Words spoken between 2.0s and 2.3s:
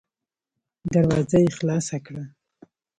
کړه.